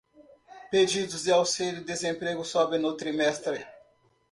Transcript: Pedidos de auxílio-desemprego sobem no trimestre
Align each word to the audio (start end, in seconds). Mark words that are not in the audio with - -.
Pedidos 0.71 1.23
de 1.25 1.31
auxílio-desemprego 1.31 2.43
sobem 2.43 2.79
no 2.79 2.97
trimestre 2.97 3.63